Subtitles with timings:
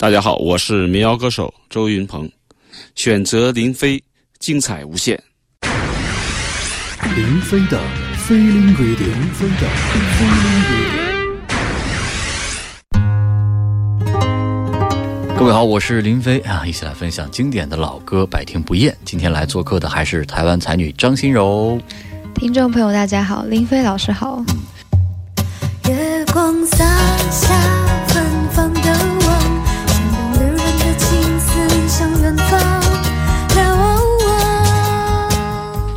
[0.00, 2.26] 大家好，我是民谣歌手周云鹏，
[2.94, 4.02] 选择林飞，
[4.38, 5.22] 精彩无限。
[7.14, 7.78] 林飞的
[8.16, 9.58] 飞林飞的飞林
[14.08, 15.38] radio。
[15.38, 18.96] 各位好，我是林飞啊，一起来分享经典的老歌，百听不厌。
[19.04, 21.78] 今天来做客的还是台湾才女张心柔。
[22.36, 24.42] 听众朋友，大家好，林飞老师好。
[24.46, 24.54] 月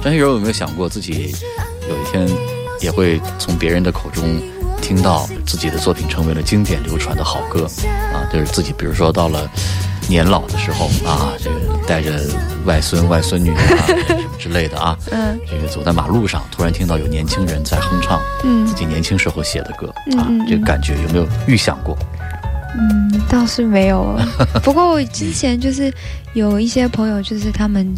[0.04, 1.34] 张学友有没有想过自己
[1.90, 2.28] 有一天
[2.82, 4.24] 也会从别人的口中
[4.82, 7.66] 听到自己的作品成为了经典流传的好歌
[8.14, 8.28] 啊？
[8.34, 9.50] 就是自己，比如说到了
[10.10, 12.20] 年老的时候啊，这个带着
[12.66, 18.22] 外孙外孙女啊什么 之类的啊，嗯，这个走在马路上，突然听到有年轻人在哼唱
[18.68, 21.98] 自己年轻时候写的歌啊，这个感觉有没有预想过？
[22.76, 24.20] 嗯，倒是没有。
[24.64, 25.94] 不过我之前就是
[26.34, 27.96] 有一些朋友，就是他们。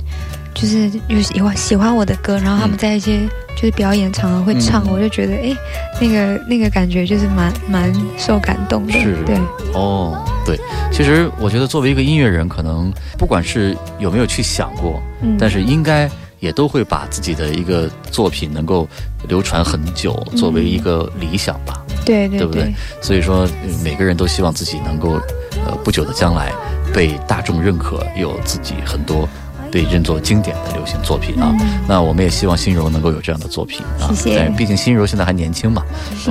[0.55, 5.55] 就是有喜欢喜欢我的歌，然后他们在一些就是表演场合会唱，我就觉得哎，
[6.01, 8.93] 那个那个感觉就是蛮蛮受感动的。
[8.93, 9.37] 是，对，
[9.73, 10.57] 哦，对。
[10.91, 15.03] 其实我觉得作为一个音乐人，可能不管是有没有去想过，
[15.37, 18.87] 但是应该也都会把自己的一个作品能够
[19.27, 21.83] 流传很久作为一个理想吧。
[22.05, 22.73] 对对，对不对？
[23.01, 23.45] 所以说
[23.83, 25.19] 每个人都希望自己能够
[25.65, 26.53] 呃不久的将来
[26.93, 29.27] 被大众认可，有自己很多。
[29.75, 31.53] 被认作经典的流行作品啊，
[31.85, 34.07] 那我们也希望心柔能够有这样的作品啊。
[34.15, 34.49] 谢谢。
[34.55, 35.83] 毕竟心柔现在还年轻嘛，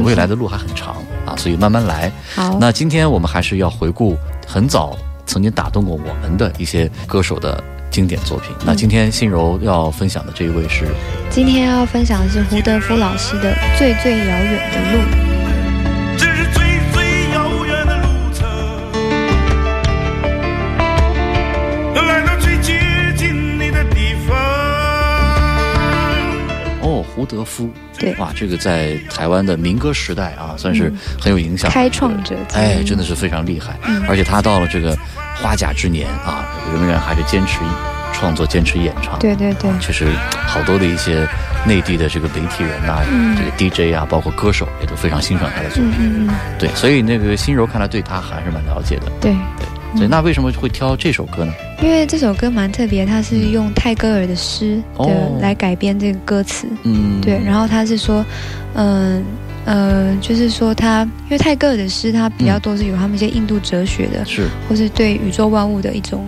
[0.02, 2.10] 未来的路还很长啊，所以慢慢来。
[2.34, 2.56] 好。
[2.58, 8.50] 那今天我们还是要回顾很早曾经打动过我们的一些歌手的经典作品。
[8.64, 10.86] 那今天心柔要分享的这一位是？
[11.28, 15.02] 今天要分享的是胡德夫老师的《最最遥远的路》。
[27.14, 33.76] 胡德夫，对，哇，这个在台湾的民歌时代啊，算是很有影响，开创者，哎，真的是非常厉害。
[34.08, 34.96] 而且他到了这个
[35.36, 37.60] 花甲之年啊，仍然还是坚持
[38.12, 39.18] 创作，坚持演唱。
[39.18, 40.08] 对对对，确实
[40.46, 41.26] 好多的一些
[41.64, 43.02] 内地的这个媒体人呐，
[43.36, 46.28] 这个 DJ 啊，包括歌手也都非常欣赏他的作品。
[46.58, 49.12] 对，所以那个心柔看来对他还是蛮了解的。
[49.20, 49.66] 对对。
[49.96, 51.52] 所以那为什么会挑这首歌呢？
[51.84, 56.66] 因为这首歌蛮特别，它是用泰戈尔的诗的来改编这个歌词。
[56.82, 57.38] 嗯，对。
[57.44, 58.24] 然后他是说，
[58.72, 59.22] 嗯
[59.66, 66.24] 呃，就是说他，因为泰戈尔的诗，他比较多是有他们一些印度哲学的，是，或是对宇宙万物的一种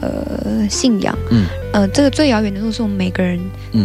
[0.00, 1.16] 呃信仰。
[1.30, 3.38] 嗯，呃，这个最遥远的路是我们每个人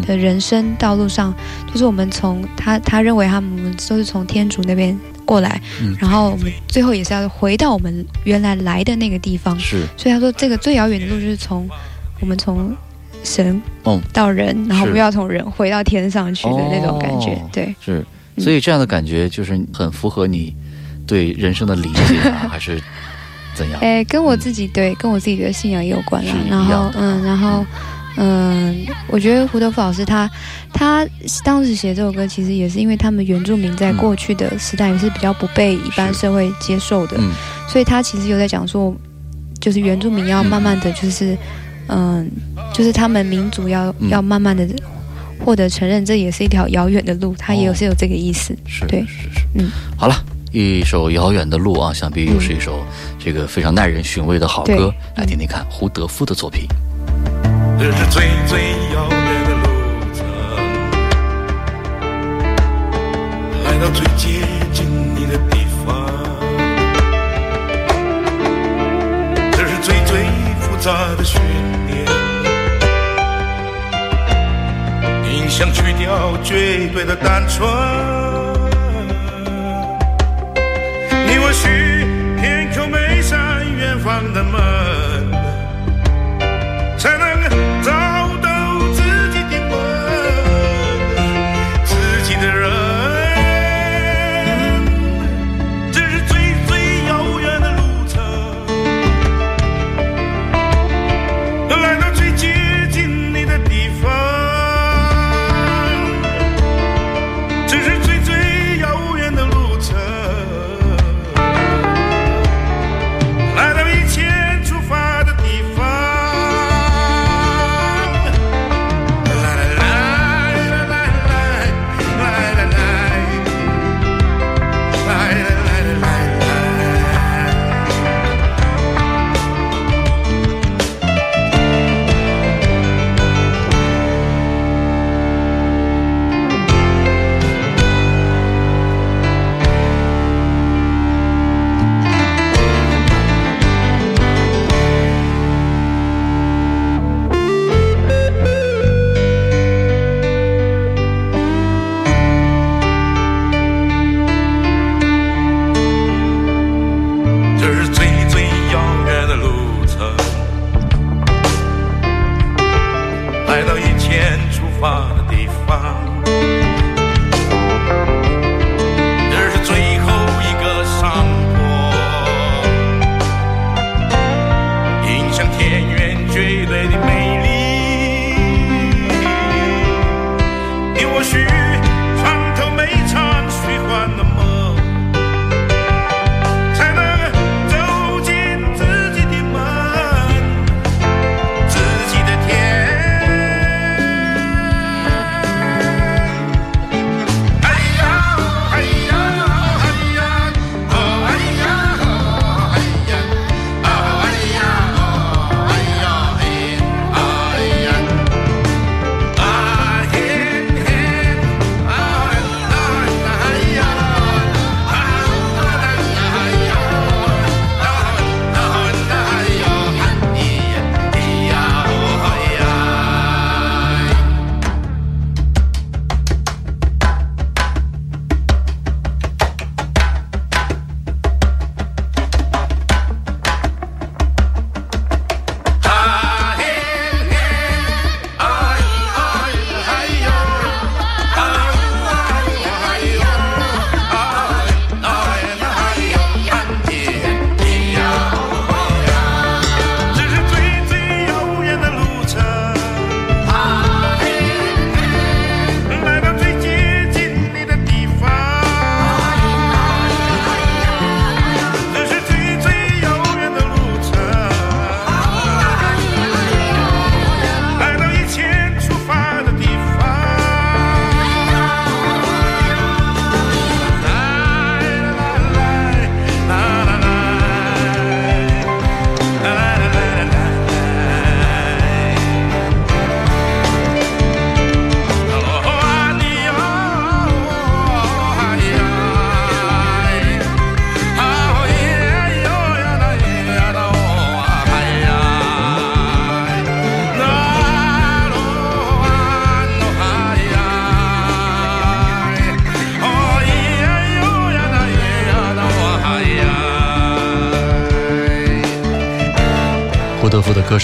[0.06, 1.34] 的人生道路上，
[1.72, 4.98] 就是我们从他他认为他们都是从天主那边。
[5.26, 5.60] 过来，
[6.00, 9.58] 然后我们最后也是要回到我们原来来的那个地方。
[9.58, 11.68] 是，所以他说这个最遥远的路就是从
[12.20, 12.72] 我们从
[13.24, 13.60] 神
[14.14, 17.42] 到人，然后不要从人回到天上去的那种感觉。
[17.52, 18.06] 对，是，
[18.38, 20.56] 所以这样的感觉就是很符合你
[21.08, 22.80] 对人生的理解啊， 还是
[23.56, 23.80] 怎样？
[23.82, 26.34] 哎，跟我自己对，跟我自己的信仰也有关啦。
[26.50, 27.66] 然后，嗯，然后。
[28.18, 30.32] 嗯，我觉得胡德夫老师他
[30.72, 31.06] 他
[31.44, 37.18] 当时写这首歌，其实也是因为他们原住民在过去的时代也是比较不被一般社会接受的，
[37.68, 38.96] 所以他其实有在讲说，
[39.60, 41.38] 就是原住民要慢慢的就是，
[41.88, 42.32] 嗯，
[42.74, 44.66] 就是他们民族要要慢慢的
[45.44, 50.16] 获得承认，这也是一条遥远的路，他也有是有这个意思，是对，是是，嗯，好了，
[50.56, 52.86] 一首遥远的路啊，想必又是一首
[53.20, 56.66] 这个非常耐人寻味的好歌，来听听看胡德夫的作品。
[57.78, 58.62] 这是最最
[58.94, 59.68] 遥远的路
[60.14, 60.26] 程，
[63.66, 66.10] 来到最接近你的地方。
[69.52, 70.24] 这是最最
[70.62, 71.24] 复杂的
[75.74, 78.35] 去掉绝对的单纯。
[81.36, 81.68] 你或许
[82.38, 84.75] 偏叩每扇远方的门。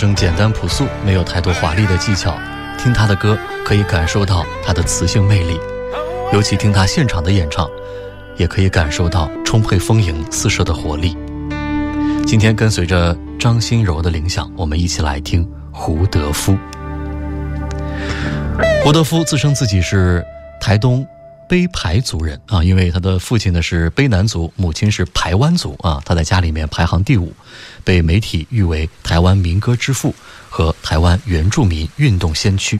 [0.01, 2.35] 声简单朴素，没有太多华丽的技巧。
[2.75, 5.59] 听他的歌，可以感受到他的磁性魅力，
[6.33, 7.69] 尤其听他现场的演唱，
[8.35, 11.15] 也可以感受到充沛丰盈、四射的活力。
[12.25, 16.57] 今天跟随着张欣柔的铃响，我们一起来听胡德夫。
[18.83, 20.25] 胡德夫自称自己是
[20.59, 21.05] 台东。
[21.51, 27.33] 卑排族人啊，因为他的父亲呢是卑南族，母亲是排湾族啊，他在家里面排行第五，
[27.83, 30.15] 被媒体誉为台湾民歌之父
[30.49, 32.79] 和台湾原住民运动先驱。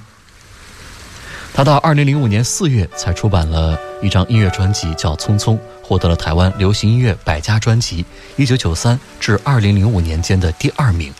[1.54, 8.06] 他到二零零五年四月才出版了一张音乐专辑，叫《匆匆》，获得了台湾流行音乐百家专辑
[8.38, 11.14] 一九九三至二零零五年间的第二名。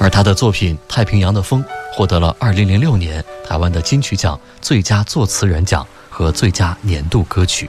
[0.00, 1.62] 而他的作品《太平洋的风》。
[1.92, 7.68] 获得了二零零六年台湾的金曲奖最佳作词人奖和最佳年度歌曲。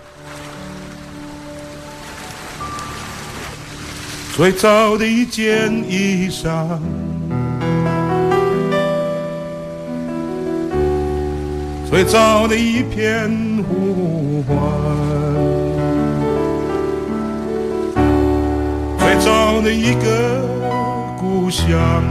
[4.35, 6.79] 最早的一件衣裳，
[11.89, 13.27] 最早的一片
[13.67, 14.55] 呼唤，
[18.99, 20.60] 最早的一个
[21.51, 22.01] 故乡。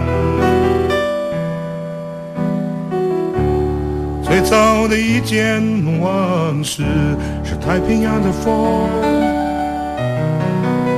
[4.22, 5.62] 最早的一件
[5.98, 6.82] 往事，
[7.42, 8.86] 是太平洋的风，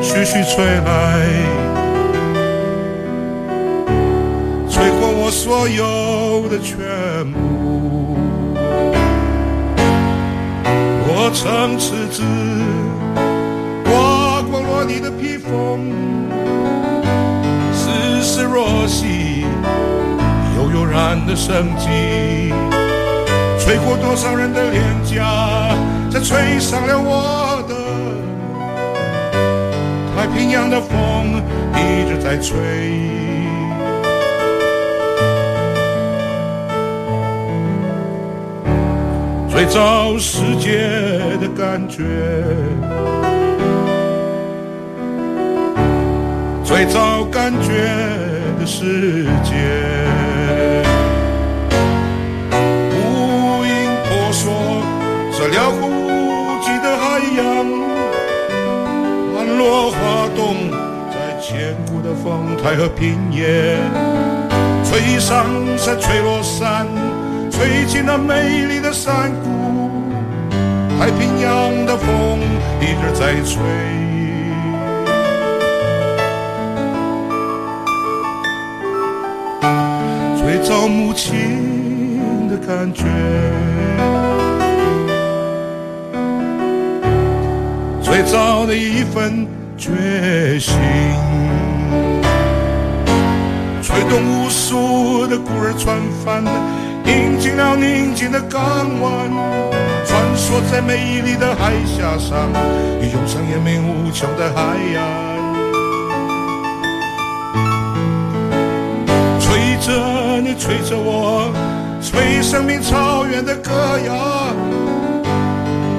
[0.02, 1.24] 徐徐吹来，
[4.68, 6.76] 吹过我所有的全
[7.30, 7.38] 部。
[11.06, 12.24] 我曾赤子
[13.84, 15.92] 刮过落你的披风，
[18.22, 19.44] 丝丝若细，
[20.56, 21.88] 悠悠然的生机。
[23.58, 25.76] 吹过多少人的脸颊，
[26.08, 27.74] 才吹上了我的。
[30.14, 31.42] 太平洋的风
[31.74, 32.54] 一直在吹。
[39.50, 40.78] 最早世界
[41.40, 42.04] 的感觉，
[46.84, 47.86] 在找感觉
[48.58, 49.54] 的世界。
[52.90, 53.70] 无因
[54.02, 54.82] 婆娑
[55.30, 57.46] 这辽阔无际的海洋，
[59.32, 60.72] 万落花动
[61.12, 63.76] 在千古的风台和平野，
[64.82, 65.46] 吹上
[65.78, 66.88] 山，吹落山，
[67.48, 70.02] 吹进那美丽的山谷。
[70.98, 72.40] 太平洋的风
[72.80, 73.62] 一直在吹，
[80.64, 83.04] 找母亲的感觉。
[88.00, 90.74] 最早的一份决心，
[93.82, 96.44] 吹动无数的孤儿船帆，
[97.06, 98.60] 引进了宁静的港
[99.00, 99.30] 湾，
[100.04, 102.48] 穿梭在美丽的海峡上，
[103.00, 105.31] 涌上延绵无穷的海洋。
[109.82, 111.52] 着你，吹着我，
[112.00, 113.70] 吹生命草原的歌
[114.06, 114.54] 谣，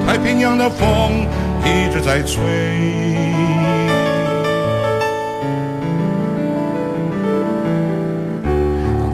[0.06, 1.26] 太平洋的风。
[1.66, 2.42] 一直在吹，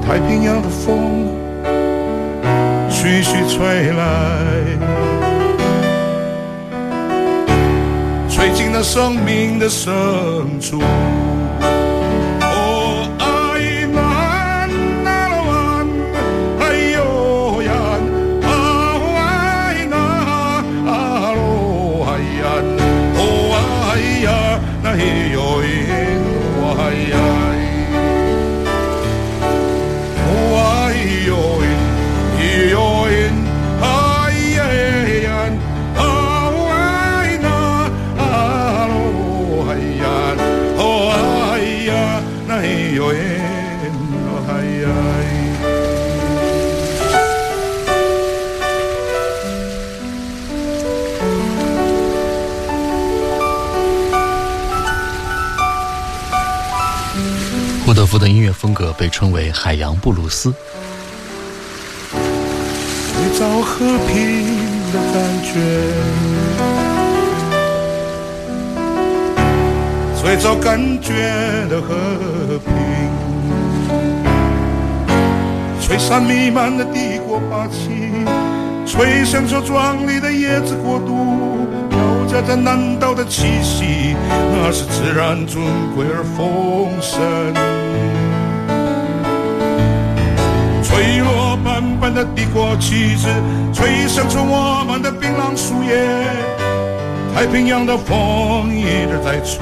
[0.05, 1.29] 太平洋的风
[2.91, 4.03] 徐徐吹来，
[8.29, 9.89] 吹进了生命的深
[10.61, 10.83] 处。
[58.11, 60.52] 福的音乐风格被称为海洋布鲁斯。
[62.11, 64.49] 最早和平
[64.93, 65.52] 的感觉，
[70.21, 71.12] 最早感觉
[71.69, 71.95] 的和
[72.67, 72.75] 平，
[75.81, 78.11] 吹散弥漫的帝国霸气，
[78.85, 81.50] 吹响这壮丽的椰子国度，
[82.30, 84.14] 夹着南岛的气息，
[84.52, 85.64] 那是自然尊
[85.96, 87.20] 贵而丰盛。
[90.84, 93.26] 吹落斑斑的帝国旗帜，
[93.75, 96.06] 吹响出我们的槟榔树叶，
[97.34, 99.58] 太平洋的风一直在吹。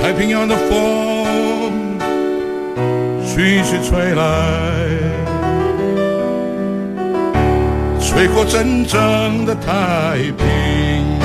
[0.00, 1.11] 太平洋的风
[3.34, 4.22] 徐徐吹来，
[7.98, 11.18] 吹过真正的太平，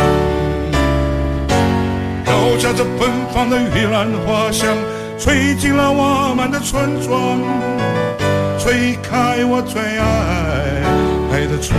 [2.23, 4.77] 飘下着芬芳的玉兰花香，
[5.19, 7.41] 吹进了我们的村庄，
[8.57, 10.05] 吹开我最爱
[11.33, 11.75] 爱的窗。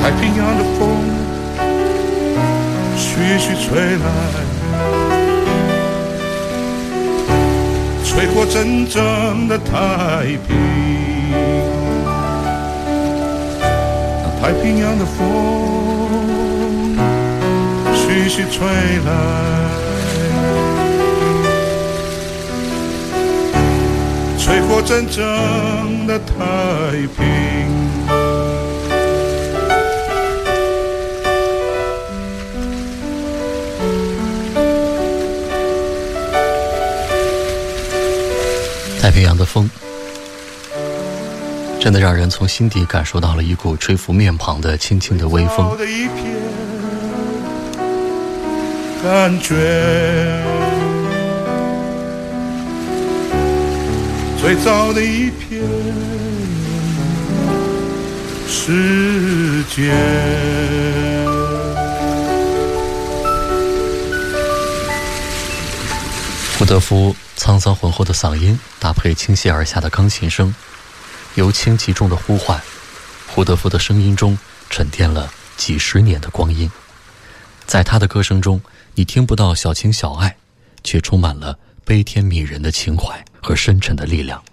[0.00, 0.88] 太平洋的风
[3.20, 4.06] 徐徐吹来，
[8.02, 10.56] 吹过真正的太平。
[14.40, 15.18] 太平洋的风
[17.94, 18.66] 徐徐吹
[19.04, 19.08] 来，
[24.38, 26.32] 吹过真正的太
[27.16, 27.20] 平。
[39.00, 39.68] 太平洋的风，
[41.80, 45.74] 真的让人从心底感受到了一股吹拂面庞的轻轻的微风。
[45.78, 46.38] 的一片
[49.02, 49.56] 感觉，
[54.38, 55.62] 最早的一片
[58.46, 59.90] 世界。
[66.58, 70.54] 胡德夫沧桑浑厚的嗓音，搭配倾泻而下的钢琴声，
[71.36, 72.60] 由轻及重的呼唤，
[73.26, 76.70] 胡德夫的声音中沉淀了几十年的光阴。
[77.64, 78.60] 在他的歌声中，
[78.94, 80.36] 你听不到小情小爱，
[80.84, 84.44] 却充满了悲天悯人的情怀和深沉的力量。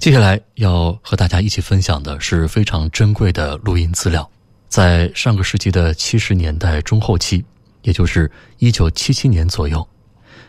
[0.00, 4.28] 接下来要和大家一起分享的是非常珍贵的录音资料，
[4.68, 7.44] 在上个世纪的七十年代中后期，
[7.82, 9.86] 也就是一九七七年左右。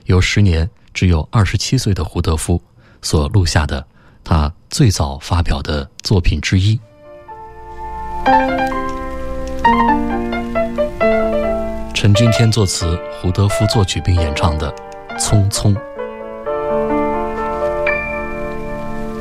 [0.06, 2.60] 由时年只有二十七岁的胡德夫
[3.04, 3.86] 所录下的
[4.24, 6.80] 他最早发表的作品之一。
[11.94, 14.74] 陈君天作词，胡德夫作曲并演唱的
[15.20, 15.72] 《匆匆》。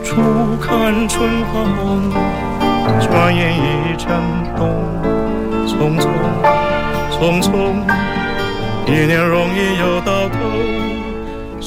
[0.02, 0.16] 初
[0.56, 2.11] 看春花红，
[3.02, 4.09] 转眼已成
[4.56, 4.66] 冬。
[5.66, 6.09] 匆匆，
[7.12, 7.85] 匆匆。
[8.87, 10.38] 一年容易又到头，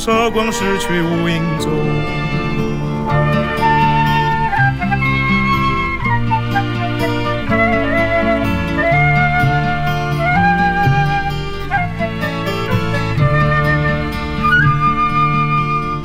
[0.02, 1.70] 韶光逝去无影踪。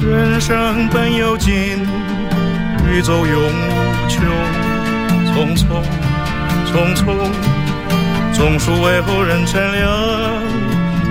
[0.01, 1.55] 人生本有尽，
[2.91, 4.25] 宇宙永无穷。
[5.31, 5.67] 匆匆，
[6.67, 7.05] 匆匆，
[8.35, 9.89] 种树为后人乘凉。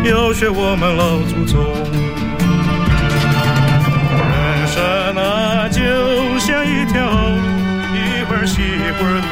[0.03, 1.63] 要学我们老祖宗，
[6.63, 6.95] 一条
[7.93, 9.31] 一会儿西一会儿东，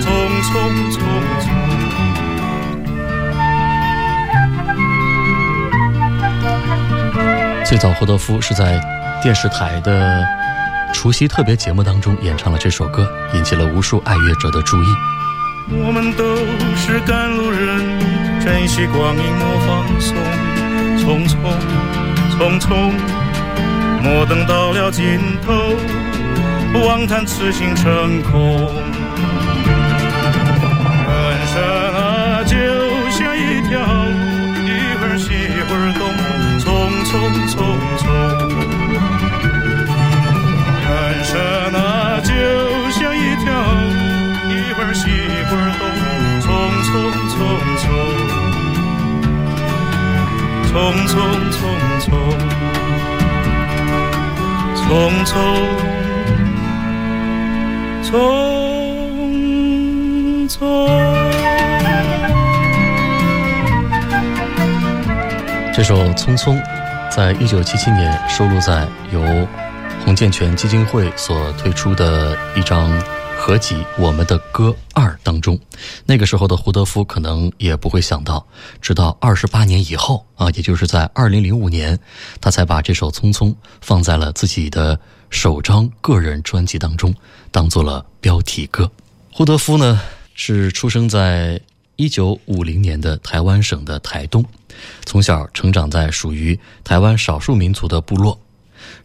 [0.00, 0.06] 匆
[0.44, 0.52] 匆
[0.92, 0.96] 匆
[1.40, 1.44] 匆。
[7.64, 8.80] 最早，霍德夫是在
[9.22, 10.24] 电视台的
[10.92, 14.86] 除夕特别节目当中演唱了这首歌，引起了无数爱乐者的注意。
[15.68, 16.36] 我们都
[16.76, 17.84] 是赶路人。
[18.38, 20.16] 珍惜光阴莫放松，
[20.96, 21.34] 匆匆
[22.38, 22.92] 匆匆，
[24.00, 25.74] 莫等到了尽头，
[26.84, 28.32] 妄谈此行成空。
[31.08, 31.54] 人生
[31.94, 32.56] 啊，就
[33.10, 33.78] 像一条
[34.64, 36.00] 一会儿西一会儿东，
[36.60, 36.64] 匆
[37.04, 37.10] 匆
[37.52, 37.54] 匆
[37.96, 38.04] 匆。
[40.82, 40.90] 人
[41.24, 41.32] 生
[41.74, 42.30] 啊，就
[42.92, 43.44] 像一条
[44.50, 45.12] 一会儿西一
[45.48, 45.82] 会儿东，
[46.42, 46.44] 匆
[46.86, 46.88] 匆
[47.32, 47.34] 匆
[47.82, 47.84] 匆。
[50.66, 50.74] 匆
[51.06, 51.14] 匆
[51.56, 51.58] 匆
[52.04, 52.06] 匆，
[54.76, 54.84] 匆
[55.24, 55.32] 匆
[58.06, 58.14] 匆
[60.48, 60.86] 匆。
[65.74, 66.56] 这首《匆匆》
[67.10, 69.20] 在一九七七年收录在由
[70.04, 72.88] 洪建全基金会所推出的一张
[73.36, 75.58] 合集《我们的歌二》当中。
[76.04, 78.46] 那个时候的胡德夫可能也不会想到，
[78.80, 81.98] 直到二十八年以后啊，也就是在二零零五年，
[82.40, 83.48] 他才把这首《匆匆》
[83.80, 84.96] 放在了自己的
[85.28, 87.12] 首张个人专辑当中，
[87.56, 88.90] 当做了标题歌。
[89.32, 89.98] 胡德夫呢，
[90.34, 91.58] 是出生在
[91.96, 94.44] 一九五零年的台湾省的台东，
[95.06, 98.38] 从小成长在属于台湾少数民族的部落。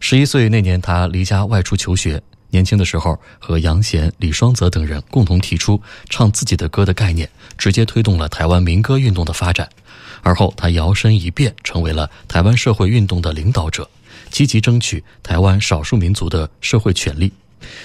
[0.00, 2.22] 十一岁那年，他离家外出求学。
[2.50, 9.66] 年轻的时候，和杨贤、李双泽等人共同提出唱自己的歌的概念，直接推动了台湾民歌运动的发展。
[10.20, 13.88] 而后，他摇身一变，成为了台湾社会运动的领导者，
[14.30, 17.32] 积极争取台湾少数民族的社会权利。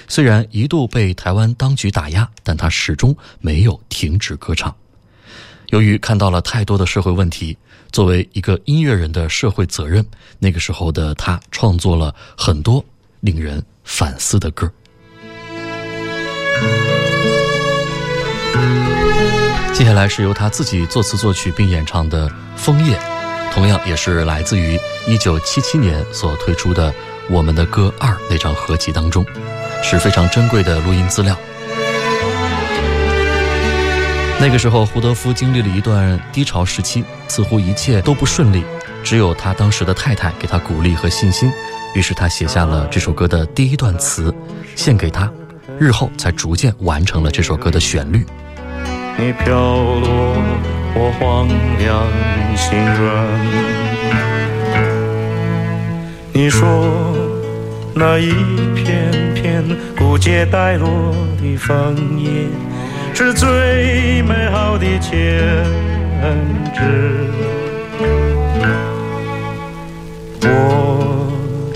[0.08, 4.74] 虽然一度被台湾当局打压，但他始终没有停止歌唱。
[5.68, 7.56] 由于看到了太多的社会问题，
[7.92, 10.04] 作为一个音乐人的社会责任，
[10.38, 12.84] 那个时候的他创作了很多
[13.20, 14.70] 令人反思的歌。
[19.74, 22.96] 接下来是由他自己作词作曲并演唱的《枫叶》，
[23.52, 26.90] 同样也是来自于1977年所推出的
[27.30, 29.24] 《我们的歌二》那张合集当中，
[29.82, 31.36] 是非常珍贵的录音资料。
[34.40, 38.64] 那个时候，胡德夫经历了一段低潮时期，似乎一切都不顺利。
[39.02, 41.50] 只有他当时的太太给他鼓励和信心，
[41.94, 44.34] 于是他写下了这首歌的第一段词，
[44.76, 45.28] 献给他。
[45.78, 48.24] 日后才逐渐完成了这首歌的旋律。
[49.16, 50.36] 你飘落
[50.94, 52.06] 我荒凉
[52.56, 53.26] 心软，
[56.32, 57.27] 你说
[57.98, 58.30] 那一
[58.76, 59.64] 片片
[59.98, 62.46] 孤寂带落的枫叶。
[63.12, 65.12] 是最美好的牵
[66.72, 66.80] 制。
[70.42, 70.46] 我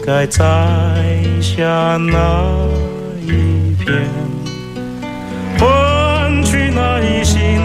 [0.06, 0.40] 该摘
[1.40, 2.54] 下哪
[3.20, 3.92] 一片，
[5.58, 7.58] 换取那一心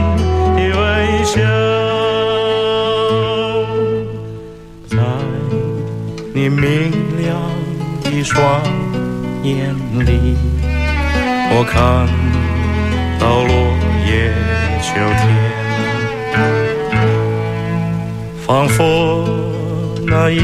[0.55, 1.35] 的微笑？
[4.89, 4.97] 在
[6.33, 6.91] 你明
[8.17, 8.63] 的双
[9.43, 10.35] 眼里，
[11.51, 12.07] 我看。
[13.19, 13.51] 到落
[14.05, 14.31] 叶
[14.81, 15.25] 秋天，
[18.45, 19.27] 仿佛
[20.05, 20.39] 那一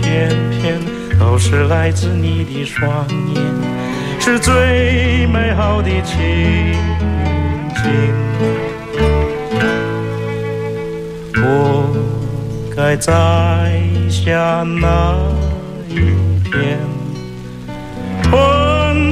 [0.00, 0.78] 片片
[1.18, 2.88] 都是来自你的双
[3.34, 3.42] 眼，
[4.20, 6.14] 是最美好的情
[7.74, 7.84] 景。
[11.42, 11.92] 我
[12.76, 13.12] 该摘
[14.10, 15.16] 下哪
[15.88, 15.94] 一
[16.50, 16.78] 片，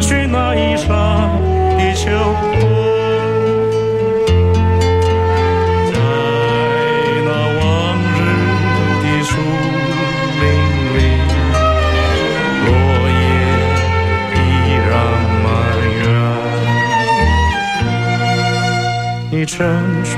[0.07, 0.87] 去那一刹
[1.79, 2.11] 的秋
[2.53, 2.61] 风，
[5.90, 5.97] 在
[7.25, 7.64] 那往
[8.12, 8.21] 日
[9.01, 9.33] 的树
[10.40, 10.43] 林
[10.93, 10.97] 里，
[12.67, 12.69] 落
[13.09, 13.19] 叶
[14.37, 14.37] 依
[14.90, 14.93] 然
[15.43, 15.45] 满
[15.97, 16.03] 园。
[19.31, 19.57] 你曾
[20.05, 20.12] 说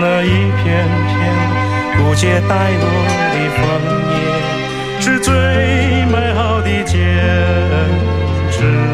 [0.00, 0.24] 那一
[0.62, 0.64] 片
[1.08, 1.10] 片
[1.96, 2.84] 不解带落
[3.32, 3.60] 的枫
[4.12, 4.14] 叶，
[5.00, 5.34] 是最
[6.06, 6.94] 美好的坚
[8.52, 8.91] 持。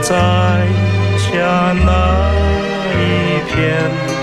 [0.00, 0.66] 在
[1.18, 2.32] 家那
[2.94, 4.21] 一片。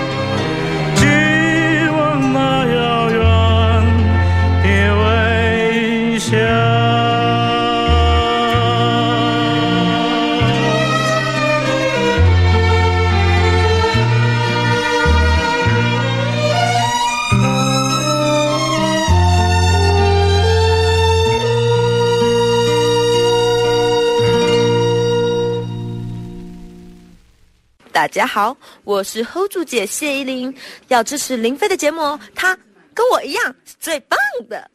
[28.00, 30.54] 大家好，我是 Hold 住姐谢依霖，
[30.88, 32.56] 要支持林飞的节目哦，她
[32.94, 34.70] 跟我一样是最棒的。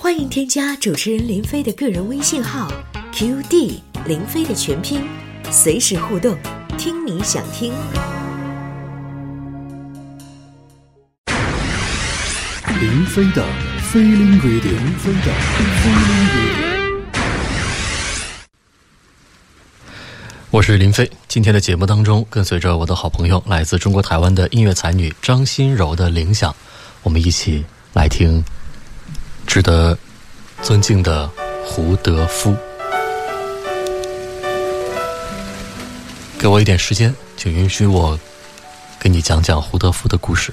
[0.00, 2.68] 欢迎添加主持人林飞的个人微信号
[3.12, 5.08] QD 林飞的全拼，
[5.52, 6.36] 随时互动，
[6.76, 7.72] 听你想听。
[12.80, 13.46] 林飞的
[13.92, 16.57] 飞林 radio，林飞的飞林 radio。
[20.50, 26.56] 我是林飞，今天的节目当中，跟随着我的好朋友，来自中国台湾的音乐才女张欣柔的铃响，
[27.02, 28.42] 我们一起来听
[29.46, 29.96] 值得
[30.62, 31.30] 尊敬的
[31.62, 32.56] 胡德夫。
[36.38, 38.18] 给我一点时间，请允许我
[38.98, 40.50] 给你讲讲胡德夫的故事。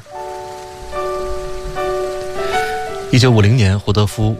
[3.11, 4.35] 一九五零年，胡德夫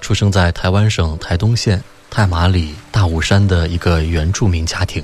[0.00, 1.82] 出生在台湾省台东县。
[2.14, 5.02] 泰马里大武山的一个原住民家庭，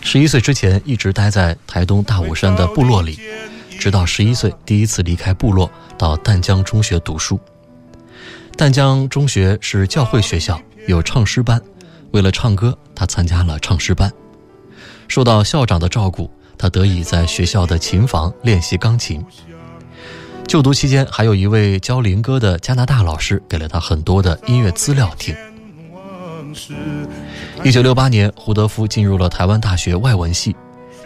[0.00, 3.20] 十一岁之前一直待在台东大武山的部落里，
[3.78, 7.38] 直到十一岁第一次离开部落到淡江中学读书。
[8.56, 11.60] 淡江中学是教会学校，有唱诗班，
[12.12, 14.10] 为了唱歌，他参加了唱诗班。
[15.08, 19.22] 受到校长的照顾，他得以在学校的琴房练习钢琴。
[20.46, 25.36] 就读期间，还有一位教灵歌的加拿大老师给了他很多的音乐资料听。
[27.62, 30.54] 一九六八年，胡德夫进入了台湾大学外文系。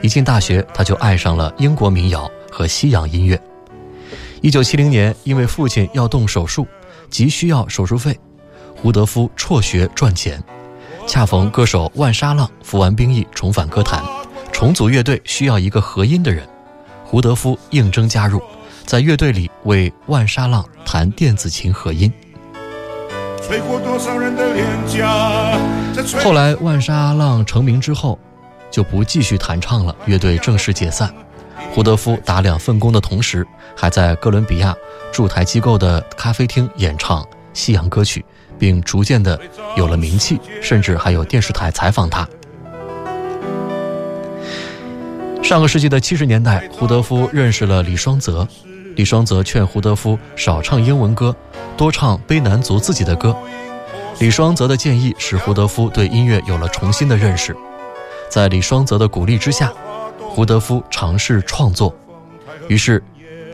[0.03, 3.41] 一进大学，他就爱上了英国民谣和西洋音乐。
[4.43, 6.67] 一九七零年，因为父亲要动手术，
[7.09, 8.19] 急需要手术费，
[8.75, 10.43] 胡德夫辍学赚钱。
[11.07, 14.03] 恰逢歌手万沙浪服完兵役重返歌坛，
[14.53, 16.47] 重组乐队需要一个和音的人，
[17.05, 18.43] 胡德夫应征加入，
[18.85, 22.13] 在乐队里为万沙浪弹电子琴和音。
[23.47, 25.57] 吹过多少人的脸颊
[26.19, 28.19] 后来万沙浪成名之后，
[28.73, 31.15] 就不继续弹唱了，乐队正式解散。
[31.71, 34.75] 胡德夫打两份工的同时，还在哥伦比亚
[35.13, 38.25] 驻台机构的咖啡厅演唱西洋歌曲，
[38.59, 39.39] 并逐渐的
[39.77, 42.29] 有了名气，甚至还有电视台采访他。
[45.41, 48.47] 上个世纪的七十年代，胡德夫认识了李双泽。
[48.97, 51.37] 李双泽劝胡德夫少唱英文歌，
[51.77, 53.37] 多唱卑南族自己的歌。
[54.19, 57.55] 李双泽的建议使胡德夫对音乐有了重新的认识。
[58.31, 59.71] 在李双泽的鼓励之下，
[60.19, 61.95] 胡德夫尝试创作，
[62.69, 62.99] 于是，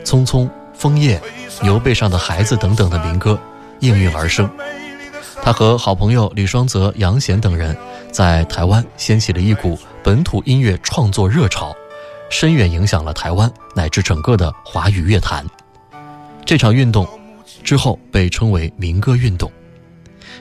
[0.07, 1.21] 《匆匆》《枫叶》
[1.63, 3.37] 《牛背上的孩子》等等的民歌
[3.81, 4.49] 应运而生。
[5.41, 7.75] 他和好朋友李双泽、杨贤等人
[8.13, 11.75] 在台湾掀起了一股本土音乐创作热潮。
[12.33, 15.45] 深远影响了台湾乃至整个的华语乐坛。
[16.43, 17.07] 这场运动
[17.63, 19.49] 之后被称为民歌运动。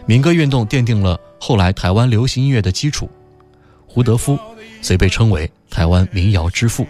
[0.07, 3.11] 民歌运动奠定了后来台湾流行音乐的基础。
[3.87, 4.39] 胡德夫
[4.81, 6.87] 虽被称为台湾民谣之父，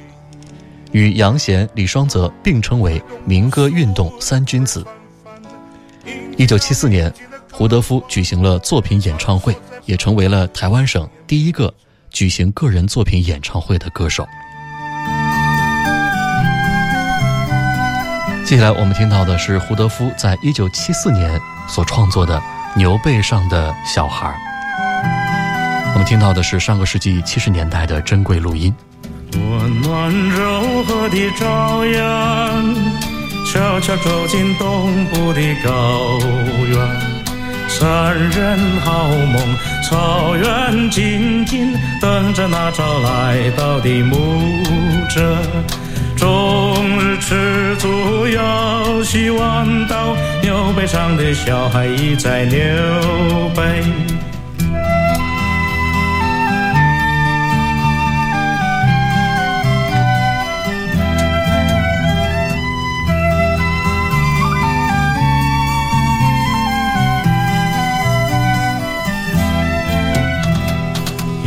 [0.92, 4.86] 与杨贤、李双泽并称为民歌运动三君子。
[6.36, 7.12] 一九七四年，
[7.50, 9.52] 胡德夫举行了作品演唱会，
[9.84, 11.74] 也成为了台湾省第一个
[12.10, 14.24] 举行个人作品演唱会的歌手。
[18.44, 22.36] 接下来我们听到的是胡德夫在一九七四年所创作的
[22.76, 24.28] 《牛背上的小孩》。
[25.94, 28.74] 我们听到的是上个世纪七十年代的珍贵录音。
[29.34, 32.74] 温暖柔和的朝阳，
[33.50, 36.18] 悄悄走进东部的高
[36.66, 37.22] 原。
[37.68, 39.56] 山人好梦，
[39.88, 44.16] 草原静静等着那朝来到的牧
[45.08, 45.38] 者。
[46.22, 47.88] 终日吃足，
[48.28, 52.60] 要洗碗刀，牛背上的小孩倚在牛
[53.56, 53.82] 背。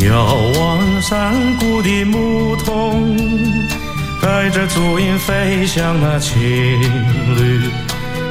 [0.05, 3.15] 遥望山谷的牧童。
[4.25, 6.35] 带着足音飞向那青
[7.35, 7.69] 绿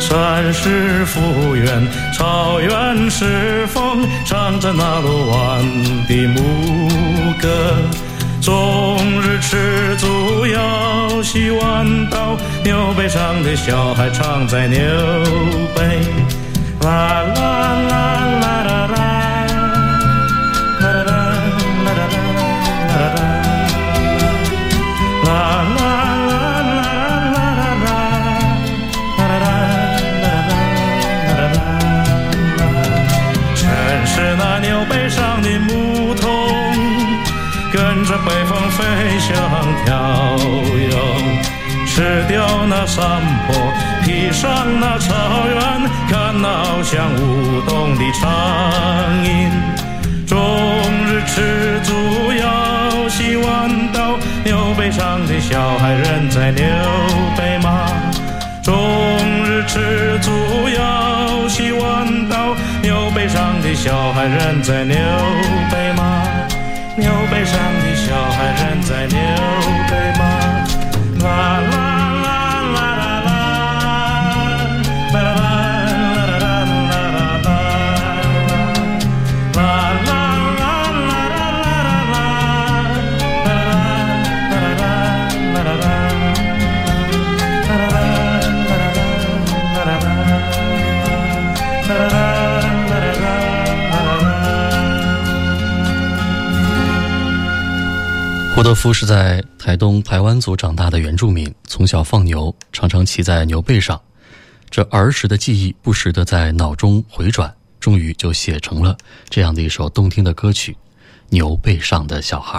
[0.01, 5.63] 山石复原，草原是风，唱着那鲁湾
[6.09, 7.49] 的牧歌。
[8.43, 14.81] 终日吃足要洗碗刀，牛背上的小孩唱在牛
[15.77, 16.01] 背。
[16.81, 18.24] 啦啦啦
[38.19, 38.85] 北风飞
[39.19, 39.35] 翔
[39.85, 40.37] 跳
[40.77, 40.91] 跃，
[41.87, 43.55] 吃掉那山坡，
[44.05, 44.51] 披上
[44.81, 45.15] 那草
[45.49, 45.59] 原，
[46.09, 48.23] 看那翱翔舞动的苍
[49.25, 49.51] 鹰。
[50.27, 50.37] 终
[51.07, 51.93] 日吃足
[52.33, 56.65] 要洗碗刀，牛背上的小孩仍在牛
[57.37, 57.89] 背马。
[58.63, 58.75] 终
[59.45, 60.31] 日吃足
[60.77, 64.97] 要洗碗刀，牛背上的小孩仍在牛
[65.71, 66.23] 背马。
[66.97, 69.19] 牛背上的小孩仍在流
[98.65, 104.01] 胡德夫是在台东台湾族长大的原住民，从小放牛，常常骑在牛背上，
[104.71, 108.97] 这儿时的记忆不时地在脑中回转，终于就写成了
[109.29, 110.73] 这样的一首动听的歌曲
[111.29, 112.59] 《牛背上的小孩》。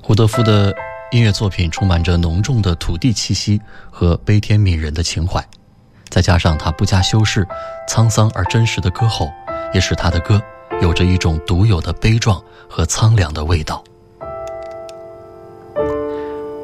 [0.00, 0.74] 胡德夫的
[1.12, 5.46] 音乐作品充满着浓重的土地气息和悲天悯人的情怀，
[6.08, 7.46] 再加上他不加修饰、
[7.86, 9.30] 沧桑而真实的歌喉，
[9.74, 10.42] 也使他的歌
[10.80, 13.82] 有着一种独有的悲壮和苍凉的味道。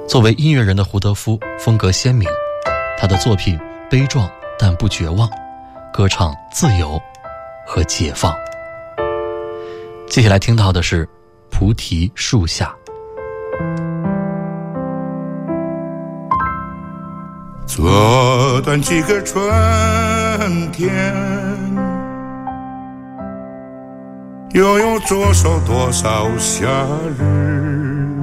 [0.08, 2.28] 作为音乐人的胡德夫风格鲜明，
[2.98, 5.30] 他的作品悲壮但不绝望，
[5.92, 7.00] 歌唱自由
[7.66, 8.34] 和解放。
[10.08, 11.06] 接下来听到的是
[11.50, 12.74] 《菩提树下》。
[17.66, 19.48] 做断几个春
[20.72, 21.14] 天，
[24.52, 26.66] 又有多少多少夏
[27.16, 28.16] 日？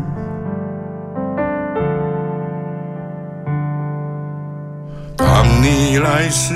[5.16, 6.54] 当你来时，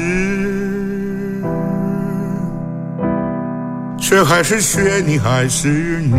[3.97, 6.15] 却还是雪，你还是你。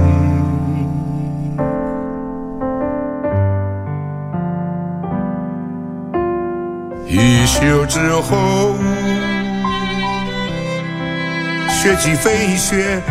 [7.07, 8.75] 一宿之后，
[11.69, 13.03] 雪积飞雪，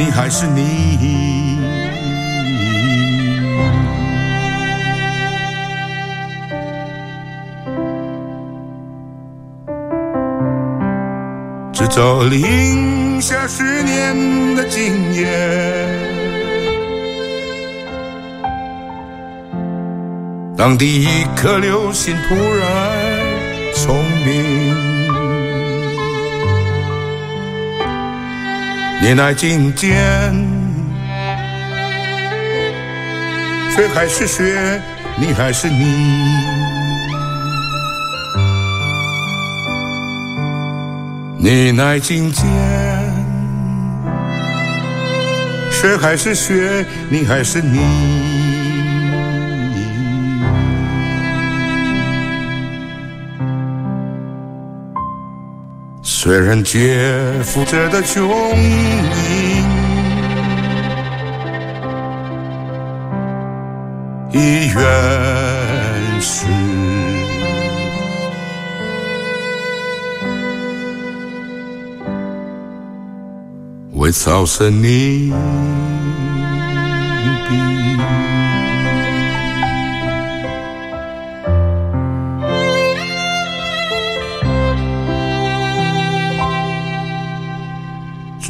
[0.00, 1.58] 你还是你。
[11.70, 15.28] 直到零下十年的经验，
[20.56, 23.20] 当第一颗流星突然。
[23.74, 24.74] 聪明，
[29.02, 29.90] 你乃金坚，
[33.74, 34.80] 雪还是雪，
[35.18, 35.84] 你还是你。
[41.38, 42.46] 你乃金坚，
[45.70, 48.29] 雪还是雪，你还是你。
[56.22, 59.64] 虽然肩负着的穷音
[64.30, 66.44] 已远逝，
[73.94, 75.32] 为草生你。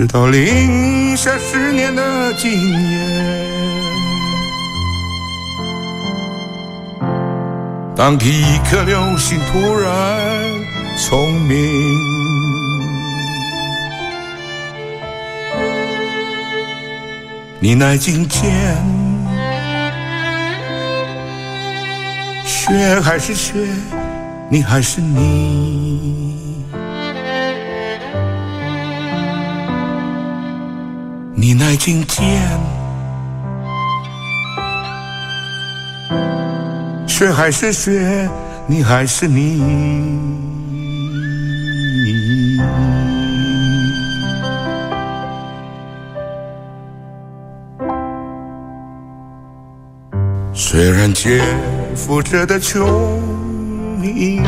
[0.01, 2.51] 直到零下十年的今
[2.91, 2.99] 夜，
[7.95, 9.93] 当第一颗流星突然
[10.97, 11.59] 聪明，
[17.61, 18.83] 你乃今天，
[22.47, 23.53] 雪还是雪，
[24.49, 26.20] 你还是你。
[31.53, 32.41] 你乃今天，
[37.09, 38.31] 雪还是雪，
[38.69, 39.61] 你还是你。
[50.55, 51.43] 虽然肩
[51.97, 52.87] 负着的穷
[54.05, 54.41] 音。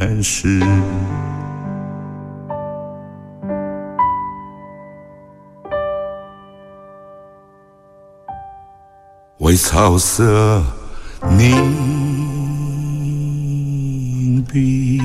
[0.00, 0.60] 但是，
[9.38, 10.62] 为草色
[11.38, 11.64] 凝
[14.50, 15.00] 碧。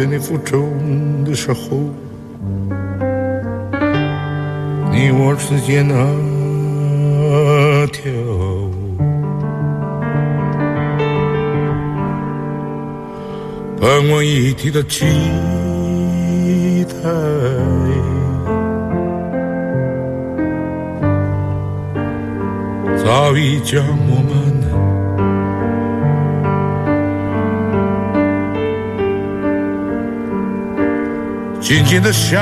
[0.00, 1.60] 还在你负重的时候，
[4.90, 5.94] 你我之间那
[7.88, 8.10] 条
[13.78, 15.04] 伴我一体的期
[16.86, 17.02] 待，
[23.04, 23.84] 早已将
[31.70, 32.36] 静静的想，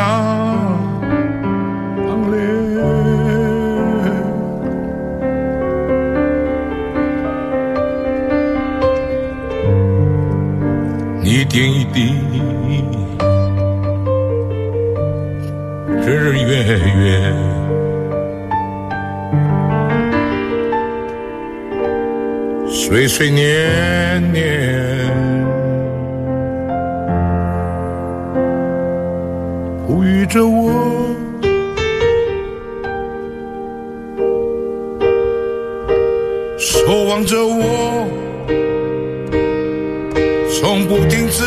[11.23, 12.15] 一点一滴。
[16.07, 17.31] 日日月月。
[22.67, 25.38] 岁岁年年。
[29.89, 30.71] 哺育着我。
[36.59, 38.07] 守望着我，
[40.53, 41.43] 从不停止，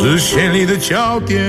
[0.00, 1.42] 视线里的焦点。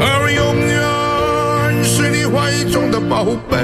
[0.00, 3.58] 而永远是你怀中的宝贝，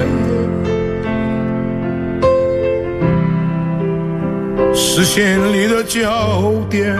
[4.75, 6.95] 视线里的焦点。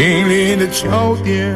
[0.00, 1.54] 心里的焦点。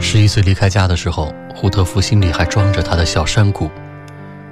[0.00, 3.70] 十一岁离开家的时候，胡德夫心里还装着他的小山谷。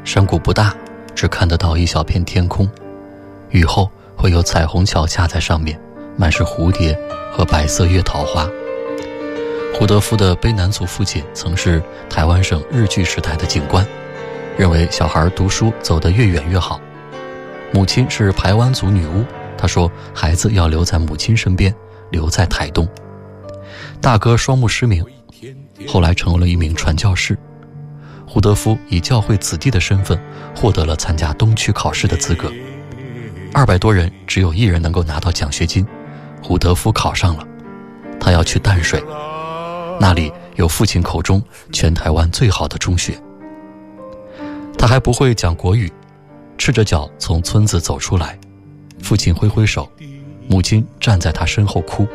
[0.05, 0.75] 山谷不大，
[1.15, 2.69] 只看得到一小片天空，
[3.49, 5.81] 雨后会有彩虹桥架在上面，
[6.19, 6.95] 满是蝴蝶
[7.33, 8.47] 和白色月桃花。
[9.81, 13.83] 胡德夫的卑南族父亲曾是台湾省日据时代的警官，
[14.59, 16.79] 认为小孩读书走得越远越好。
[17.73, 19.25] 母亲是排湾族女巫，
[19.57, 21.75] 她说孩子要留在母亲身边，
[22.11, 22.87] 留在台东。
[24.03, 25.03] 大哥双目失明，
[25.89, 27.35] 后来成为了一名传教士。
[28.27, 30.21] 胡德夫以教会子弟的身份
[30.55, 32.53] 获得了参加东区考试的资格。
[33.55, 35.87] 二百多人只有一人能够拿到奖学金，
[36.43, 37.47] 胡德夫考上了。
[38.21, 39.03] 他要去淡水，
[40.03, 43.13] 那里有父亲口中全台湾最好的中学。
[44.79, 45.93] 他还不会讲国语，
[46.57, 48.39] 赤着脚从村子走出来，
[49.03, 49.87] 父亲挥挥手，
[50.49, 52.09] 母亲站在他身后哭。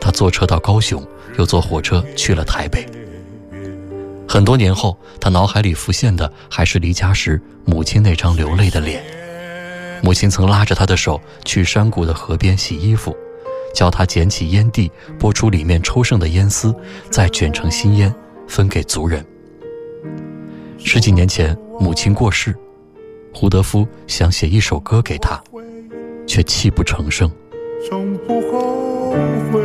[0.00, 1.04] 他坐车到高雄，
[1.38, 2.86] 又坐火车去了台北。
[4.28, 9.02] 很多年后，他脑海里浮现的还是离家时母亲那张流泪的脸。
[10.02, 13.16] 母亲曾拉着他的手去山谷的河边洗衣服，
[13.74, 16.74] 教他捡起烟蒂，拨出里面抽剩的烟丝，
[17.10, 18.12] 再卷成新烟
[18.46, 19.24] 分给族人。
[20.78, 22.54] 十几年前，母亲过世，
[23.32, 25.40] 胡德夫想写一首歌给她，
[26.26, 27.30] 却泣不成声。
[27.88, 29.12] 从不后
[29.52, 29.62] 悔。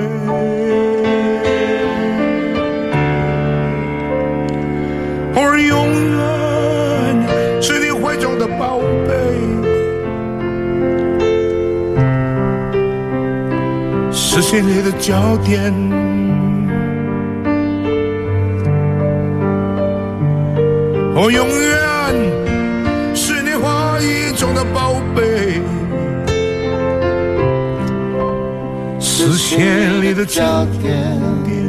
[5.36, 8.78] 而永远是你怀中的宝
[9.08, 9.22] 贝，
[14.36, 15.72] 视线里的焦点。
[21.16, 24.02] 我永远是你怀
[24.36, 25.62] 中的宝贝。
[29.00, 31.62] 视线里的焦点。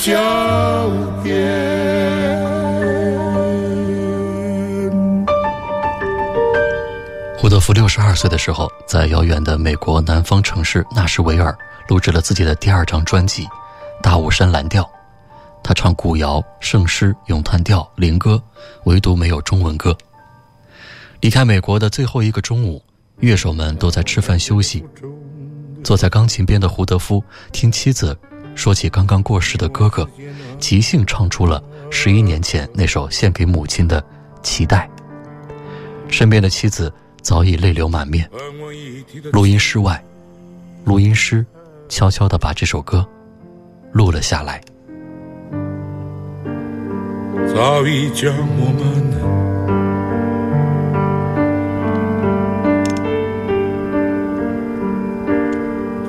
[0.00, 2.40] 里的焦点。
[7.36, 11.56] 胡德夫六十二岁的时候，在遥远的美国南方城市纳什维尔
[11.88, 13.44] 录制了自己的第二张专辑
[14.02, 14.82] 《大武山蓝调》。
[15.62, 18.42] 他唱古谣、圣诗、咏叹调、灵歌，
[18.84, 19.96] 唯独没有中文歌。
[21.20, 22.82] 离开美国的最后一个中午，
[23.18, 24.82] 乐手们都在吃饭休息。
[25.84, 27.22] 坐在钢琴边的胡德夫
[27.52, 28.16] 听妻子
[28.60, 30.06] 说起刚刚过世的哥哥，
[30.58, 34.02] 即兴唱出了十一年前那首献给母亲的
[34.42, 34.86] 《期待》。
[36.12, 36.92] 身边的妻子
[37.22, 38.28] 早已泪流满面。
[39.32, 40.04] 录音室外，
[40.84, 41.42] 录音师
[41.88, 43.08] 悄悄地把这首歌
[43.92, 44.60] 录了下来。
[47.54, 49.00] 早已将我们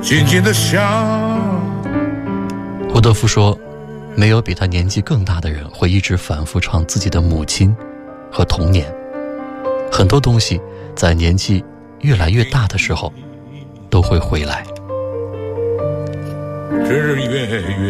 [0.01, 1.20] 紧紧的相
[3.01, 3.57] 德夫说
[4.15, 7.75] ：“没有比他年纪更大的人会一直反复唱自己的母亲
[8.31, 8.93] 和童年。
[9.91, 10.61] 很多东西
[10.95, 11.63] 在年纪
[12.01, 13.11] 越来越大的时候
[13.89, 14.63] 都会回来。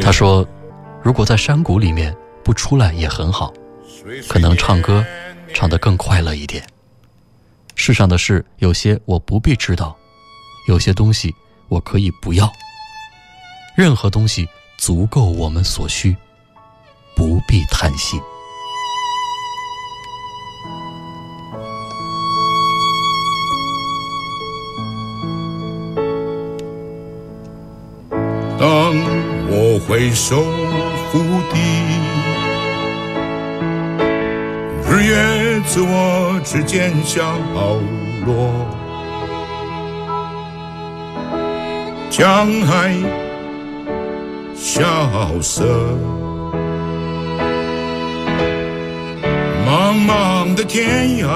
[0.02, 0.48] 他说
[1.04, 3.52] ：“如果在山谷里面不出来也很好，
[4.30, 5.06] 可能唱歌
[5.54, 6.64] 唱得更快乐一点。
[7.76, 9.96] 世上的事有些我不必知道，
[10.68, 11.36] 有些东西
[11.68, 12.52] 我可以不要。
[13.76, 14.48] 任何东西
[14.82, 16.18] 足够我们所需，
[17.16, 18.20] 不必贪心。”
[28.58, 28.68] 当
[29.52, 30.38] 我回首
[31.12, 31.22] 覆
[31.52, 31.60] 地，
[34.90, 37.38] 日月自我之间消
[38.26, 38.52] 落，
[42.10, 42.96] 江海
[44.64, 44.84] 萧
[45.42, 45.66] 瑟，
[49.68, 51.28] 茫茫的天涯，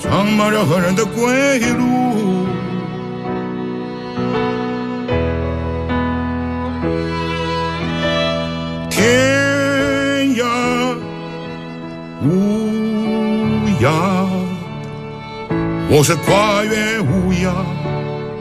[0.00, 2.44] 长满了何人的归路。
[8.90, 10.96] 天涯
[12.24, 12.26] 无
[13.80, 14.26] 涯，
[15.88, 17.52] 我是跨越无涯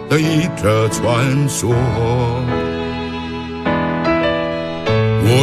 [0.10, 1.76] 的一则传说。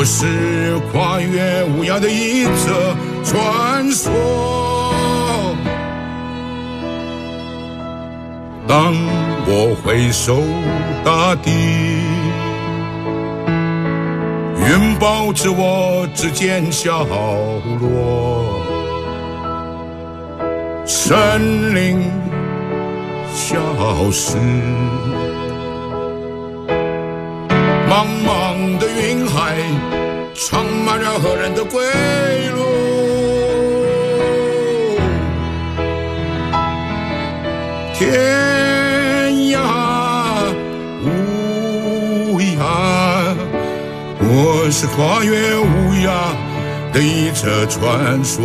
[0.01, 2.95] 我是跨越无涯的一则
[3.25, 4.13] 传说。
[8.69, 8.95] 当
[9.45, 10.41] 我回首
[11.05, 11.51] 大地。
[14.71, 17.03] 云抱着我指尖消
[17.81, 18.63] 落，
[20.87, 22.09] 森林
[23.35, 23.59] 消
[24.13, 24.37] 失，
[27.91, 28.48] 茫茫
[28.79, 29.57] 的云海
[30.35, 31.81] 充满了何人的归
[32.55, 32.59] 路？
[37.95, 39.59] 天涯
[41.03, 43.35] 无涯。
[44.21, 46.09] 我是跨越无涯
[46.93, 48.37] 的一则传说，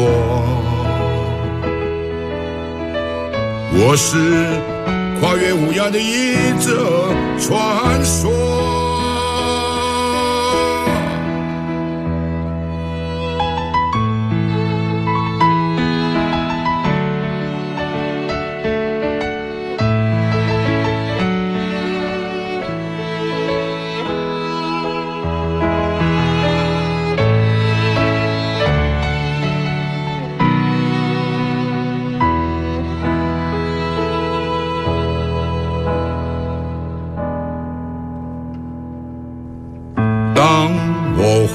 [3.76, 4.08] 我是
[5.20, 8.73] 跨越无涯的一则传说。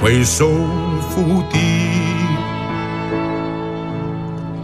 [0.09, 1.59] 回首覆地，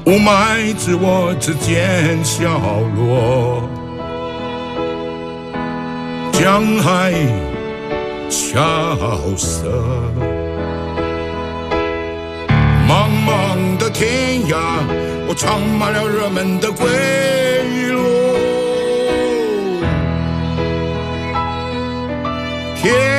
[0.06, 2.48] 雾霾自我之间消
[2.96, 3.68] 落，
[6.32, 7.12] 江海
[8.30, 8.56] 萧
[9.36, 9.70] 瑟，
[12.88, 14.56] 茫茫的天涯，
[15.28, 16.88] 我唱满了人们的归
[17.92, 18.00] 路。
[22.80, 23.13] 天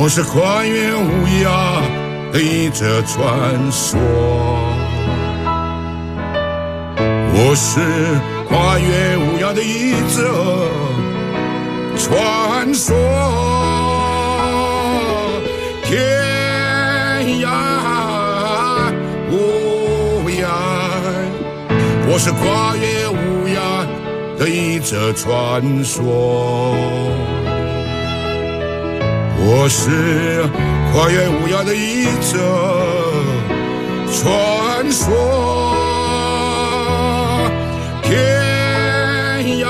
[0.00, 1.82] 我是跨越无涯
[2.30, 3.18] 的一则传
[3.72, 3.98] 说。
[7.34, 7.80] 我是
[8.48, 10.70] 跨越无涯的一则
[11.96, 12.94] 传说。
[15.82, 15.98] 天
[17.40, 17.50] 涯
[19.32, 20.46] 无涯。
[22.06, 23.84] 我是跨越无涯
[24.38, 26.72] 的一则传说，
[29.40, 30.44] 我是
[30.92, 32.36] 跨越无涯的一则
[34.12, 35.06] 传说。
[38.02, 38.12] 天
[39.58, 39.66] 涯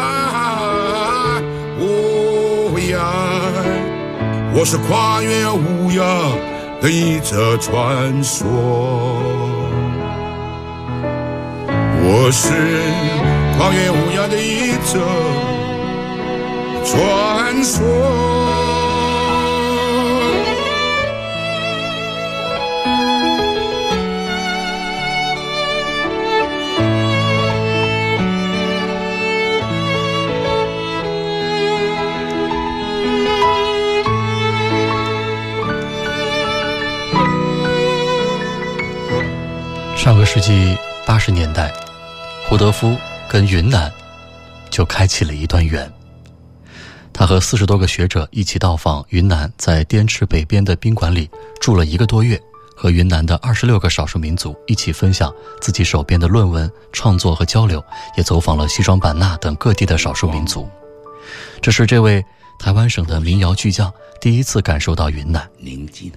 [1.78, 2.98] 无涯，
[4.54, 6.00] 我是跨越无涯
[6.80, 8.46] 的一则传说。
[12.10, 12.48] 我是
[13.58, 14.98] 跨越无涯的一则
[16.84, 18.27] 传说。
[40.08, 41.70] 上个世纪八十年代，
[42.48, 42.96] 胡德夫
[43.28, 43.92] 跟云南
[44.70, 45.86] 就开启了一段缘。
[47.12, 51.30] 他和四十多个学者一起到访云南，在滇池北边的宾馆里
[51.60, 52.40] 住了一个多月，
[52.74, 55.30] 和云南的二十六个少数民族一起分享
[55.60, 57.84] 自己手边的论文创作和交流，
[58.16, 60.66] 也走访了西双版纳等各地的少数民族。
[61.60, 62.24] 这是这位
[62.58, 63.92] 台湾省的民谣巨匠
[64.22, 66.10] 第一次感受到云南宁静。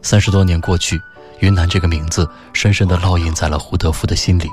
[0.00, 0.98] 三十多年过去，
[1.40, 4.48] 云南这个名字深深地烙印在了胡德夫的心里。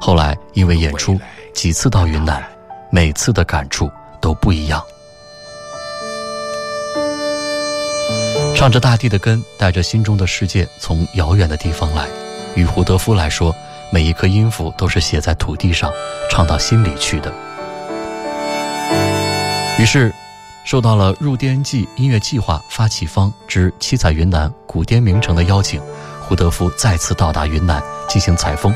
[0.00, 1.20] 后来因为演出，
[1.52, 2.42] 几次到云南，
[2.90, 4.82] 每次的感触都不一样。
[8.56, 12.06] 唱着大地的根，带着心中的世界，从遥远的地方来。
[12.54, 13.54] 与胡德夫来说，
[13.90, 15.90] 每一颗音符都是写在土地上，
[16.30, 17.32] 唱到心里去的。
[19.78, 20.12] 于是，
[20.64, 25.80] 受到了入滇记音乐计划发起方之七彩云南古滇名城的邀请，
[26.20, 28.74] 胡德夫再次到达云南进行采风。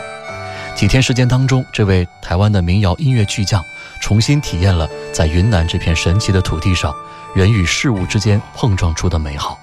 [0.74, 3.62] 几天时间当中，这位台湾的民谣音乐巨匠
[4.01, 6.93] 重新体验了在云南这片神奇的土地上，
[7.32, 9.57] 人与事物之间碰撞出的美好。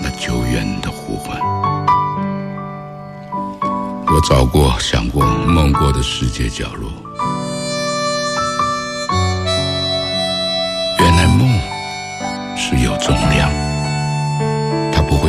[0.00, 1.40] 那久远的呼唤，
[4.06, 6.90] 我找过、想过、梦过的世界角落。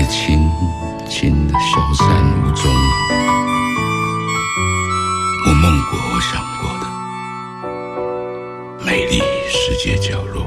[0.10, 0.50] 轻
[1.08, 2.08] 轻的消散
[2.44, 2.66] 无踪。
[5.46, 6.86] 我梦过，我想过的
[8.86, 10.44] 美丽世界角落。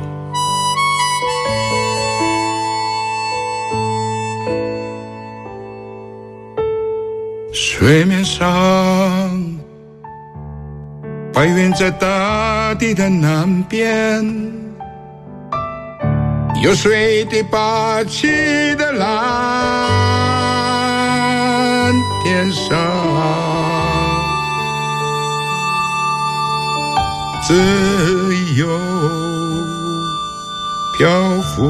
[7.52, 8.46] 水面上，
[11.32, 14.24] 白云在大地的南边，
[16.62, 18.28] 有水的霸气
[18.76, 19.08] 的蓝
[22.22, 22.78] 天上，
[27.42, 27.52] 自
[28.56, 28.68] 由
[30.96, 31.10] 漂
[31.40, 31.62] 浮。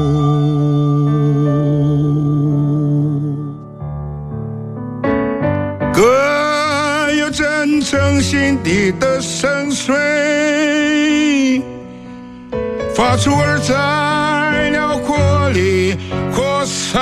[5.91, 11.63] 歌有真诚心底的深邃，
[12.93, 13.73] 发出而在
[16.93, 17.01] 扩散。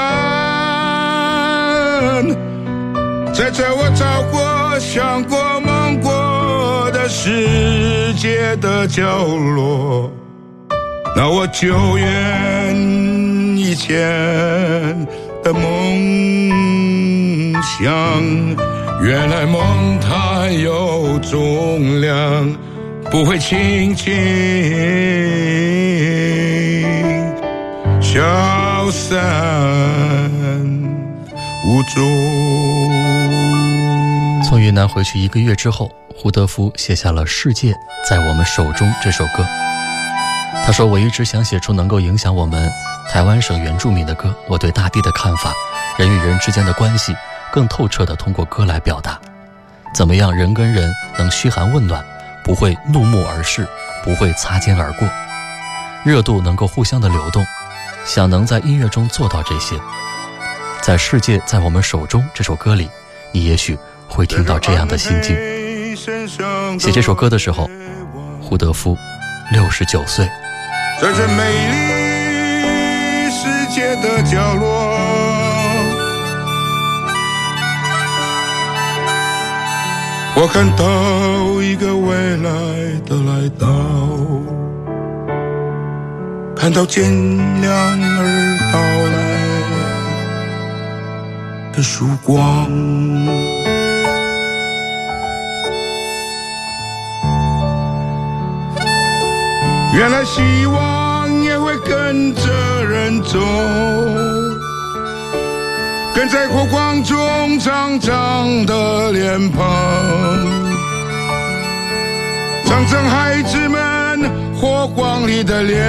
[3.34, 10.10] 在这我找过、想过、梦过的世界的角落，
[11.16, 12.74] 那我久远
[13.58, 14.00] 以前
[15.44, 15.62] 的梦
[17.62, 17.92] 想。
[19.04, 22.56] 原来梦它有重量，
[23.10, 24.14] 不会轻轻
[28.00, 28.22] 想
[28.82, 29.20] 消散。
[34.44, 37.76] 从云南回去一个月之后，胡德夫写下了《世界
[38.10, 39.46] 在我们手中》这首歌。
[40.66, 42.72] 他说：“我一直想写出能够影响我们
[43.08, 45.54] 台湾省原住民的歌，我对大地的看法，
[45.98, 47.16] 人与人之间的关系。”
[47.54, 49.20] 更透彻地通过歌来表达，
[49.94, 52.02] 怎么样人跟人能嘘寒问暖，
[52.46, 53.68] 不会怒目而视，
[54.06, 55.06] 不会擦肩而过，
[56.06, 57.46] 热度能够互相的流动。
[58.06, 59.76] 想能在音乐中做到这些，
[60.82, 62.90] 在《世界在我们手中》这首歌里，
[63.32, 63.78] 你也许
[64.08, 65.36] 会听到这样的心境。
[66.80, 67.70] 写这首歌的时候，
[68.42, 68.98] 胡德夫
[69.52, 70.26] 六十九岁。
[71.00, 74.98] 在这美丽世界的角落。
[80.34, 82.50] 我看到一个未来
[83.06, 83.68] 的来到，
[86.62, 87.12] 看到渐
[87.60, 89.18] 亮而到来
[91.74, 92.70] 的曙光。
[99.96, 103.40] 原来希望也会跟着人走。
[106.14, 109.66] 跟在火光中长长的脸庞，
[112.66, 113.82] 长成孩子们
[114.62, 115.82] 火光里的脸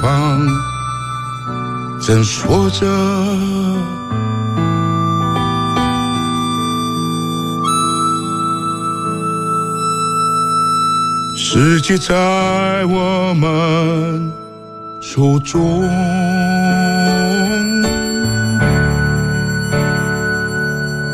[0.00, 0.40] 庞，
[2.00, 2.86] 正说着
[11.36, 12.14] 世界在
[12.86, 14.32] 我们
[15.02, 15.82] 手中。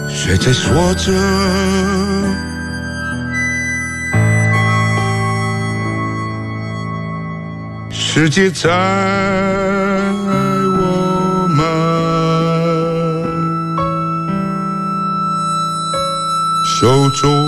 [0.08, 1.12] 谁在说着，
[8.18, 8.70] 世界在
[10.78, 11.60] 我们
[16.64, 17.45] 手中。